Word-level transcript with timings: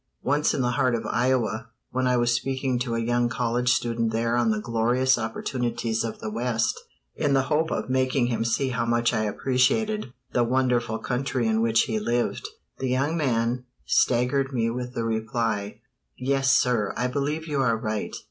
Once 0.23 0.51
in 0.51 0.61
the 0.63 0.71
heart 0.71 0.95
of 0.95 1.05
Iowa, 1.05 1.67
when 1.91 2.07
I 2.07 2.17
was 2.17 2.33
speaking 2.33 2.79
to 2.79 2.95
a 2.95 2.99
young 2.99 3.29
college 3.29 3.71
student 3.71 4.11
there 4.11 4.35
on 4.35 4.49
the 4.49 4.59
glorious 4.59 5.19
opportunities 5.19 6.03
of 6.03 6.17
the 6.19 6.31
West, 6.31 6.73
in 7.15 7.33
the 7.35 7.43
hope 7.53 7.69
of 7.69 7.87
making 7.87 8.25
him 8.25 8.43
see 8.43 8.69
how 8.69 8.83
much 8.83 9.13
I 9.13 9.25
appreciated 9.25 10.11
the 10.33 10.43
wonderful 10.43 10.97
country 10.97 11.45
in 11.47 11.61
which 11.61 11.81
he 11.81 11.99
lived, 11.99 12.47
the 12.79 12.89
young 12.89 13.15
man 13.15 13.65
staggered 13.85 14.51
me 14.51 14.71
with 14.71 14.95
the 14.95 15.03
reply: 15.03 15.81
"Yes, 16.17 16.51
sir, 16.51 16.95
I 16.97 17.05
believe 17.05 17.45
you 17.47 17.61
are 17.61 17.77
right. 17.77 18.15